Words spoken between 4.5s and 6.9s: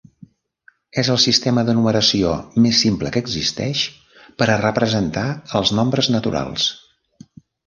a representar els nombres naturals.